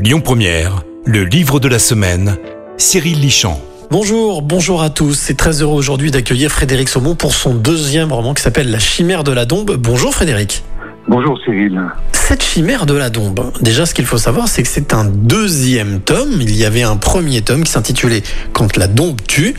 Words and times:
Lyon 0.00 0.20
Première, 0.20 0.82
le 1.06 1.24
livre 1.24 1.60
de 1.60 1.68
la 1.68 1.78
semaine, 1.78 2.36
Cyril 2.78 3.20
Lichamp. 3.20 3.60
Bonjour, 3.92 4.42
bonjour 4.42 4.82
à 4.82 4.90
tous. 4.90 5.14
C'est 5.14 5.36
très 5.36 5.62
heureux 5.62 5.76
aujourd'hui 5.76 6.10
d'accueillir 6.10 6.50
Frédéric 6.50 6.88
Saumon 6.88 7.14
pour 7.14 7.32
son 7.32 7.54
deuxième 7.54 8.12
roman 8.12 8.34
qui 8.34 8.42
s'appelle 8.42 8.72
La 8.72 8.80
chimère 8.80 9.22
de 9.22 9.30
la 9.30 9.46
dombe. 9.46 9.76
Bonjour 9.76 10.12
Frédéric. 10.12 10.64
Bonjour 11.06 11.38
Cyril. 11.44 11.82
Cette 12.12 12.42
chimère 12.42 12.86
de 12.86 12.94
la 12.94 13.10
dombe, 13.10 13.52
déjà 13.60 13.84
ce 13.84 13.92
qu'il 13.92 14.06
faut 14.06 14.16
savoir, 14.16 14.48
c'est 14.48 14.62
que 14.62 14.68
c'est 14.68 14.94
un 14.94 15.04
deuxième 15.04 16.00
tome. 16.00 16.40
Il 16.40 16.56
y 16.56 16.64
avait 16.64 16.82
un 16.82 16.96
premier 16.96 17.42
tome 17.42 17.62
qui 17.62 17.70
s'intitulait 17.70 18.22
Quand 18.54 18.78
la 18.78 18.86
dombe 18.86 19.20
tue. 19.28 19.54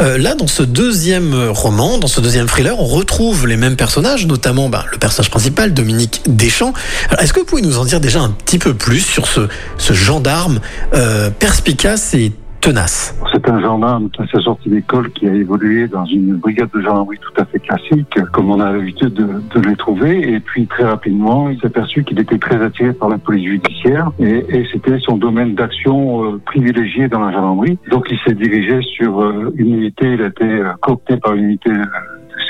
Euh, 0.00 0.18
là, 0.18 0.34
dans 0.34 0.48
ce 0.48 0.64
deuxième 0.64 1.50
roman, 1.50 1.98
dans 1.98 2.08
ce 2.08 2.20
deuxième 2.20 2.46
thriller, 2.46 2.76
on 2.80 2.84
retrouve 2.84 3.46
les 3.46 3.56
mêmes 3.56 3.76
personnages, 3.76 4.26
notamment 4.26 4.68
bah, 4.68 4.86
le 4.90 4.98
personnage 4.98 5.30
principal, 5.30 5.72
Dominique 5.72 6.22
Deschamps. 6.26 6.72
Est-ce 7.20 7.32
que 7.32 7.38
vous 7.38 7.46
pouvez 7.46 7.62
nous 7.62 7.78
en 7.78 7.84
dire 7.84 8.00
déjà 8.00 8.20
un 8.20 8.30
petit 8.30 8.58
peu 8.58 8.74
plus 8.74 9.00
sur 9.00 9.28
ce, 9.28 9.42
ce 9.76 9.92
gendarme 9.92 10.58
euh, 10.94 11.30
perspicace 11.30 12.12
et 12.14 12.32
tenace 12.60 13.16
C'est 13.32 13.48
un 13.48 13.60
gendarme 13.60 14.08
à 14.18 14.26
sa 14.26 14.40
sortie 14.40 14.68
d'école 14.68 15.10
qui 15.10 15.28
a 15.28 15.34
évolué 15.34 15.88
dans 15.88 16.04
une 16.04 16.36
brigade 16.36 16.70
de 16.74 16.80
gendarmerie 16.80 17.18
tout 17.18 17.40
à 17.40 17.44
fait 17.44 17.58
classique, 17.58 18.18
comme 18.32 18.50
on 18.50 18.60
a 18.60 18.72
l'habitude 18.72 19.14
de, 19.14 19.26
de, 19.54 19.68
les 19.68 19.76
trouver. 19.76 20.32
Et 20.32 20.40
puis 20.40 20.66
très 20.66 20.84
rapidement, 20.84 21.50
il 21.50 21.60
s'est 21.60 21.66
aperçu 21.66 22.04
qu'il 22.04 22.18
était 22.18 22.38
très 22.38 22.62
attiré 22.62 22.92
par 22.92 23.08
la 23.08 23.18
police 23.18 23.46
judiciaire 23.46 24.10
et, 24.18 24.44
et 24.48 24.66
c'était 24.72 24.98
son 25.00 25.16
domaine 25.16 25.54
d'action 25.54 26.24
euh, 26.24 26.40
privilégié 26.44 27.08
dans 27.08 27.20
la 27.20 27.32
gendarmerie. 27.32 27.78
Donc 27.90 28.06
il 28.10 28.18
s'est 28.20 28.34
dirigé 28.34 28.80
sur 28.82 29.20
euh, 29.20 29.52
une 29.56 29.74
unité, 29.74 30.14
il 30.14 30.22
a 30.22 30.26
été 30.26 30.44
euh, 30.44 30.72
coopté 30.80 31.16
par 31.16 31.34
une 31.34 31.44
unité 31.44 31.70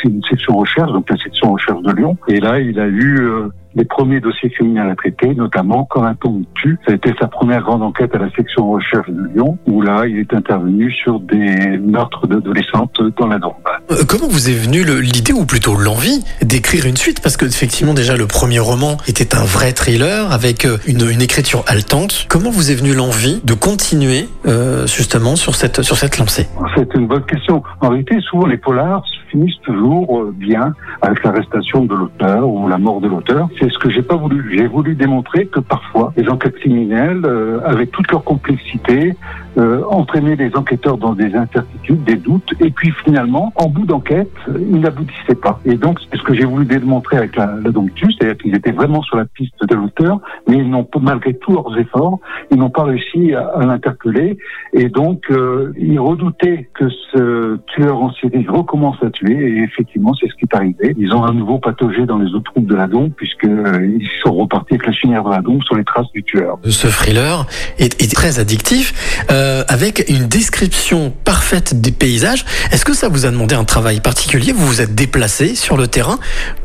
c'est 0.01 0.09
une 0.09 0.23
section 0.29 0.57
recherche, 0.57 0.93
donc 0.93 1.09
la 1.11 1.17
section 1.17 1.53
recherche 1.53 1.83
de 1.83 1.93
Lyon. 1.93 2.17
Et 2.29 2.41
là, 2.41 2.59
il 2.61 2.79
a 2.79 2.87
eu 2.87 3.19
euh, 3.21 3.49
les 3.75 3.85
premiers 3.85 4.21
dossiers 4.21 4.51
criminels 4.51 4.91
à 4.91 4.97
traiter, 4.97 5.35
notamment 5.35 5.89
tombe 6.21 6.43
tue. 6.55 6.79
Ça 6.87 6.93
a 6.93 6.95
été 6.97 7.13
sa 7.21 7.29
première 7.29 7.63
grande 7.63 7.83
enquête 7.83 8.15
à 8.15 8.19
la 8.19 8.31
section 8.31 8.71
recherche 8.71 9.09
de 9.09 9.29
Lyon, 9.35 9.59
où 9.67 9.83
là, 9.83 10.07
il 10.07 10.19
est 10.19 10.35
intervenu 10.35 10.91
sur 10.93 11.21
des 11.21 11.79
meurtres 11.79 12.27
d'adolescentes 12.27 13.01
dans 13.19 13.27
la 13.27 13.39
Dombe. 13.39 13.53
Euh, 13.91 13.97
comment 14.09 14.29
vous 14.29 14.49
est 14.49 14.55
venue 14.55 14.85
l'idée, 15.01 15.33
ou 15.33 15.45
plutôt 15.45 15.77
l'envie, 15.77 16.25
d'écrire 16.43 16.87
une 16.87 16.97
suite? 16.97 17.21
Parce 17.23 17.37
que 17.37 17.47
effectivement, 17.47 17.95
déjà, 17.95 18.17
le 18.17 18.27
premier 18.27 18.59
roman 18.59 18.97
était 19.07 19.35
un 19.37 19.45
vrai 19.45 19.73
thriller 19.73 20.33
avec 20.33 20.65
euh, 20.65 20.79
une, 20.87 21.09
une 21.09 21.23
écriture 21.23 21.63
haletante. 21.67 22.27
Comment 22.29 22.51
vous 22.51 22.71
est 22.71 22.75
venue 22.75 22.95
l'envie 22.95 23.41
de 23.45 23.55
continuer 23.55 24.29
euh, 24.47 24.87
justement 24.87 25.37
sur 25.37 25.55
cette, 25.55 25.83
sur 25.83 25.97
cette 25.97 26.19
lancée? 26.19 26.49
C'est 26.77 26.95
une 26.95 27.07
bonne 27.07 27.25
question. 27.25 27.63
En 27.81 27.91
réalité, 27.91 28.19
souvent, 28.21 28.47
les 28.47 28.57
polars 28.57 29.05
finissent 29.31 29.61
toujours 29.63 30.21
euh, 30.21 30.35
bien 30.37 30.75
avec 31.01 31.23
l'arrestation 31.25 31.85
de 31.85 31.95
l'auteur 31.95 32.49
ou 32.49 32.69
la 32.69 32.79
mort 32.79 33.01
de 33.01 33.09
l'auteur. 33.09 33.49
C'est 33.59 33.71
ce 33.71 33.79
que 33.79 33.91
j'ai 33.91 34.03
pas 34.03 34.17
voulu. 34.17 34.57
J'ai 34.57 34.67
voulu 34.67 34.95
démontrer 34.95 35.47
que 35.47 35.61
parfois 35.61 36.13
les 36.17 36.29
enquêtes 36.29 36.57
criminelles, 36.57 37.23
euh, 37.25 37.61
avec 37.65 37.91
toute 37.91 38.11
leur 38.11 38.25
complexité, 38.25 39.15
euh, 39.59 39.83
entraînaient 39.91 40.37
les 40.37 40.55
enquêteurs 40.55 40.99
dans 40.99 41.15
des 41.15 41.35
incertitudes, 41.35 42.05
des 42.05 42.17
doutes, 42.17 42.53
et 42.61 42.71
puis 42.71 42.93
finalement, 43.05 43.53
en 43.57 43.69
bout 43.69 43.87
d'enquête, 43.87 44.31
ils 44.49 44.81
n'aboutissaient 44.81 45.35
pas. 45.35 45.61
Et 45.65 45.75
donc, 45.75 45.99
c'est 46.11 46.19
ce 46.19 46.23
que 46.23 46.35
j'ai 46.35 46.45
voulu 46.45 46.65
démontrer 46.65 47.17
avec 47.17 47.37
la, 47.37 47.55
la 47.63 47.71
Donctus, 47.71 48.15
c'est-à-dire 48.19 48.39
qu'ils 48.39 48.55
étaient 48.55 48.73
vraiment 48.73 49.03
sur 49.03 49.17
la 49.17 49.25
piste 49.25 49.65
de 49.67 49.75
l'auteur, 49.75 50.21
mais 50.47 50.57
ils 50.59 50.69
n'ont 50.69 50.87
malgré 51.01 51.35
tous 51.35 51.53
leurs 51.53 51.77
efforts, 51.79 52.19
ils 52.51 52.59
n'ont 52.59 52.71
pas 52.71 52.85
réussi 52.85 53.35
à, 53.35 53.65
l'interpeller, 53.65 54.39
et 54.73 54.89
donc 54.89 55.25
euh, 55.31 55.73
ils 55.77 55.99
redoutaient 55.99 56.69
que 56.75 56.89
ce 57.13 57.59
tueur 57.67 58.03
en 58.03 58.13
série 58.15 58.47
recommence 58.47 58.97
à 59.03 59.11
tuer, 59.11 59.35
et 59.35 59.63
effectivement, 59.63 60.15
c'est 60.15 60.29
ce 60.29 60.35
qui 60.35 60.45
est 60.45 60.55
arrivé. 60.55 60.95
Ils 60.97 61.15
ont 61.15 61.25
à 61.25 61.33
nouveau 61.33 61.59
pataugé 61.59 62.07
dans 62.07 62.19
les 62.19 62.33
autres 62.35 62.53
troupes 62.53 62.67
de 62.67 62.75
la 62.75 62.87
Dombe, 62.87 63.13
puisqu'ils 63.17 63.51
euh, 63.51 63.99
sont 64.23 64.35
repartis 64.35 64.75
avec 64.75 64.87
la 64.87 64.93
chinière 64.93 65.25
de 65.25 65.31
la 65.31 65.41
Dombe 65.41 65.63
sur 65.65 65.77
les 65.77 65.85
traces 65.85 66.11
du 66.13 66.23
tueur. 66.23 66.59
Ce 66.65 66.87
thriller 66.87 67.47
est, 67.79 68.01
est 68.03 68.15
très 68.15 68.39
addictif, 68.39 69.25
euh, 69.31 69.48
avec 69.69 70.05
une 70.09 70.27
description 70.29 71.13
parfaite 71.25 71.81
des 71.81 71.93
paysages. 71.93 72.45
Est-ce 72.73 72.85
que 72.85 72.95
ça 72.95 73.09
vous 73.09 73.27
a 73.27 73.31
demandé 73.31 73.55
un 73.55 73.65
travail 73.65 74.01
particulier? 74.01 74.53
Vous 74.53 74.67
vous 74.67 74.81
êtes 74.81 74.95
déplacé 74.95 75.55
sur 75.55 75.77
le 75.77 75.87
terrain, 75.87 76.19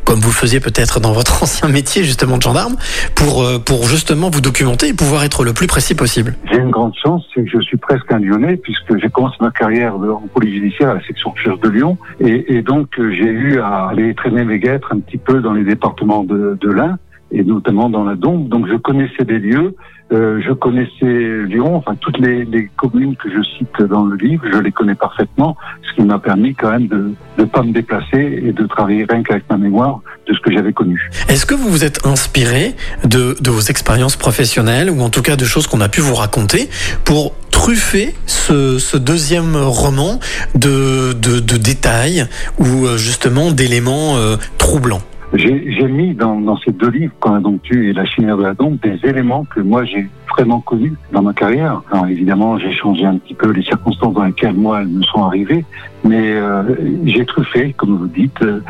comme 0.05 0.19
vous 0.19 0.29
le 0.29 0.33
faisiez 0.33 0.59
peut-être 0.59 0.99
dans 0.99 1.11
votre 1.11 1.43
ancien 1.43 1.67
métier 1.69 2.03
justement 2.03 2.37
de 2.37 2.41
gendarme, 2.41 2.75
pour, 3.15 3.43
euh, 3.43 3.59
pour 3.59 3.87
justement 3.87 4.29
vous 4.29 4.41
documenter 4.41 4.89
et 4.89 4.93
pouvoir 4.93 5.23
être 5.23 5.43
le 5.43 5.53
plus 5.53 5.67
précis 5.67 5.95
possible? 5.95 6.35
J'ai 6.51 6.59
une 6.59 6.71
grande 6.71 6.93
chance, 7.01 7.23
c'est 7.33 7.43
que 7.43 7.49
je 7.49 7.61
suis 7.61 7.77
presque 7.77 8.11
un 8.11 8.19
Lyonnais, 8.19 8.57
puisque 8.57 8.97
j'ai 8.99 9.09
commencé 9.09 9.37
ma 9.41 9.51
carrière 9.51 9.95
en 9.95 10.27
police 10.33 10.53
judiciaire 10.55 10.89
à 10.89 10.93
la 10.95 11.05
section 11.05 11.31
recherche 11.31 11.59
de 11.59 11.69
Lyon, 11.69 11.97
et, 12.19 12.61
donc 12.61 12.87
euh, 12.99 13.11
j'ai 13.11 13.29
eu 13.29 13.59
à 13.59 13.87
aller 13.89 14.13
traîner 14.15 14.43
mes 14.43 14.59
guêtres 14.59 14.89
un 14.93 14.99
petit 14.99 15.17
peu 15.17 15.41
dans 15.41 15.53
les 15.53 15.63
départements 15.63 16.23
de 16.23 16.69
l'Ain 16.71 16.97
et 17.33 17.43
notamment 17.43 17.89
dans 17.89 18.03
la 18.03 18.15
Dombe. 18.15 18.47
Donc 18.47 18.67
je 18.67 18.75
connaissais 18.75 19.25
des 19.25 19.39
lieux, 19.39 19.75
euh, 20.11 20.39
je 20.45 20.53
connaissais 20.53 21.45
Lyon, 21.47 21.75
enfin 21.75 21.95
toutes 21.99 22.19
les, 22.19 22.45
les, 22.45 22.69
communes 22.75 23.15
que 23.15 23.29
je 23.29 23.41
cite 23.57 23.81
dans 23.89 24.05
le 24.05 24.15
livre, 24.15 24.43
je 24.51 24.59
les 24.59 24.71
connais 24.71 24.95
parfaitement, 24.95 25.57
ce 25.81 25.95
qui 25.95 26.01
m'a 26.03 26.19
permis 26.19 26.53
quand 26.53 26.71
même 26.71 26.87
de 26.87 27.13
ne 27.39 27.45
pas 27.45 27.63
me 27.63 27.71
déplacer 27.71 28.41
et 28.43 28.51
de 28.51 28.65
travailler 28.67 29.05
rien 29.09 29.23
qu'avec 29.23 29.49
ma 29.49 29.57
mémoire 29.57 30.01
de 30.27 30.33
ce 30.33 30.39
que 30.41 30.51
j'avais 30.51 30.73
connu. 30.73 31.09
Est-ce 31.29 31.45
que 31.45 31.55
vous 31.55 31.67
vous 31.67 31.83
êtes 31.83 32.05
inspiré 32.05 32.75
de, 33.03 33.35
de 33.41 33.49
vos 33.49 33.61
expériences 33.61 34.15
professionnelles 34.15 34.89
ou 34.91 35.01
en 35.01 35.09
tout 35.09 35.23
cas 35.23 35.35
de 35.35 35.45
choses 35.45 35.65
qu'on 35.67 35.81
a 35.81 35.89
pu 35.89 36.01
vous 36.01 36.15
raconter 36.15 36.69
pour 37.05 37.33
truffer 37.49 38.13
ce, 38.27 38.77
ce 38.77 38.97
deuxième 38.97 39.55
roman 39.55 40.19
de, 40.53 41.13
de, 41.13 41.39
de 41.39 41.57
détails 41.57 42.25
ou 42.59 42.85
euh, 42.85 42.97
justement 42.97 43.51
d'éléments 43.51 44.17
euh, 44.17 44.37
troublants? 44.57 45.01
J'ai 45.35 45.87
mis 45.87 46.13
dans, 46.13 46.57
ces 46.57 46.71
deux 46.71 46.89
livres, 46.89 47.13
Quand 47.19 47.33
la 47.33 47.39
dombe 47.39 47.59
tue 47.63 47.89
et 47.89 47.93
La 47.93 48.05
chimère 48.05 48.37
de 48.37 48.43
la 48.43 48.53
dombe, 48.53 48.77
des 48.81 48.99
éléments 49.03 49.45
que 49.45 49.59
moi 49.59 49.83
j'ai 49.83 50.07
vraiment 50.29 50.61
connus 50.61 50.93
dans 51.11 51.21
ma 51.21 51.33
carrière. 51.33 51.81
Alors 51.91 52.07
évidemment, 52.07 52.57
j'ai 52.57 52.71
changé 52.71 53.05
un 53.05 53.17
petit 53.17 53.33
peu 53.33 53.51
les 53.51 53.63
circonstances 53.63 54.13
dans 54.13 54.23
lesquelles 54.23 54.53
moi 54.53 54.81
elles 54.81 54.87
me 54.87 55.03
sont 55.03 55.23
arrivées, 55.23 55.65
mais 56.03 56.33
euh, 56.33 56.63
j'ai 57.05 57.25
truffé, 57.25 57.73
comme 57.77 57.97
vous 57.97 58.07
dites, 58.07 58.41
euh, 58.41 58.61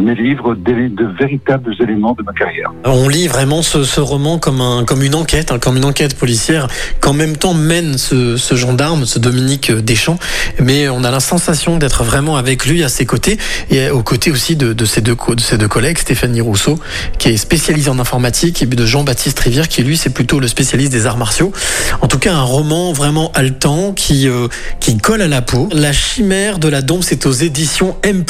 mes 0.00 0.14
livres 0.14 0.54
de, 0.54 0.90
véritables 1.18 1.74
éléments 1.80 2.14
de 2.18 2.22
ma 2.22 2.32
carrière. 2.32 2.72
On 2.84 3.08
lit 3.08 3.28
vraiment 3.28 3.62
ce, 3.62 3.84
ce 3.84 4.00
roman 4.00 4.38
comme, 4.38 4.60
un, 4.60 4.84
comme 4.84 5.02
une 5.02 5.14
enquête, 5.14 5.52
hein, 5.52 5.58
comme 5.58 5.76
une 5.76 5.84
enquête 5.84 6.16
policière, 6.16 6.68
qu'en 7.00 7.12
même 7.12 7.36
temps 7.36 7.54
mène 7.54 7.98
ce, 7.98 8.36
ce, 8.36 8.54
gendarme, 8.54 9.04
ce 9.04 9.18
Dominique 9.18 9.70
Deschamps, 9.72 10.18
mais 10.60 10.88
on 10.88 11.04
a 11.04 11.10
la 11.10 11.20
sensation 11.20 11.76
d'être 11.76 12.02
vraiment 12.04 12.36
avec 12.36 12.66
lui 12.66 12.82
à 12.82 12.88
ses 12.88 13.06
côtés 13.06 13.38
et 13.70 13.90
aux 13.90 14.02
côtés 14.02 14.30
aussi 14.30 14.56
de, 14.56 14.72
de, 14.72 14.84
ses, 14.84 15.00
deux, 15.00 15.16
de 15.28 15.40
ses 15.40 15.58
deux 15.58 15.68
collègues, 15.68 15.98
Stéphanie 15.98 16.40
Rousseau, 16.40 16.78
qui 17.18 17.28
est 17.28 17.36
spécialisée 17.36 17.90
en 17.90 17.98
informatique, 17.98 18.62
et 18.62 18.66
de 18.66 18.86
Jean-Baptiste 18.86 19.38
Rivière, 19.40 19.68
qui 19.68 19.82
lui, 19.82 19.96
c'est 19.96 20.10
plutôt 20.10 20.40
le 20.40 20.48
spécialiste 20.48 20.92
des 20.92 21.06
arts 21.06 21.18
martiaux. 21.18 21.52
En 22.00 22.08
tout 22.08 22.18
cas, 22.18 22.34
un 22.34 22.42
roman 22.42 22.92
vraiment 22.92 23.30
haletant 23.34 23.92
qui, 23.92 24.28
euh, 24.28 24.48
qui 24.80 24.96
colle 24.98 25.22
à 25.22 25.28
la 25.28 25.42
peau. 25.42 25.68
La 25.72 25.92
chimère 25.92 26.58
de 26.58 26.68
la 26.68 26.79
dombe, 26.82 27.02
c'est 27.02 27.26
aux 27.26 27.32
éditions 27.32 27.96
M+. 28.02 28.24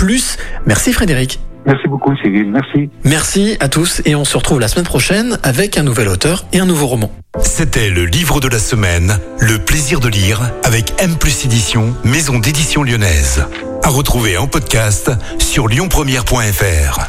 Merci 0.66 0.92
Frédéric. 0.92 1.40
Merci 1.66 1.88
beaucoup 1.88 2.14
Cyril, 2.16 2.50
merci. 2.50 2.88
Merci 3.04 3.56
à 3.60 3.68
tous 3.68 4.00
et 4.06 4.14
on 4.14 4.24
se 4.24 4.36
retrouve 4.36 4.60
la 4.60 4.68
semaine 4.68 4.86
prochaine 4.86 5.38
avec 5.42 5.76
un 5.76 5.82
nouvel 5.82 6.08
auteur 6.08 6.46
et 6.52 6.58
un 6.58 6.66
nouveau 6.66 6.86
roman. 6.86 7.12
C'était 7.42 7.90
le 7.90 8.06
livre 8.06 8.40
de 8.40 8.48
la 8.48 8.58
semaine, 8.58 9.18
Le 9.40 9.58
plaisir 9.58 10.00
de 10.00 10.08
lire 10.08 10.50
avec 10.64 10.94
M 10.98 11.16
plus 11.16 11.44
édition, 11.44 11.94
maison 12.04 12.38
d'édition 12.38 12.82
lyonnaise. 12.82 13.44
À 13.82 13.88
retrouver 13.88 14.36
en 14.38 14.46
podcast 14.46 15.10
sur 15.38 15.68
lyonpremière.fr. 15.68 17.00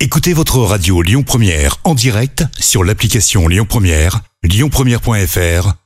Écoutez 0.00 0.32
votre 0.32 0.58
radio 0.58 1.02
Lyon 1.02 1.22
Première 1.22 1.76
en 1.84 1.94
direct 1.94 2.44
sur 2.58 2.84
l'application 2.84 3.48
Lyon 3.48 3.66
Première, 3.68 4.20
lyonpremière.fr 4.44 5.85